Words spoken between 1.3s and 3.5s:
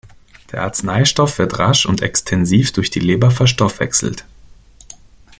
wird rasch und extensiv durch die Leber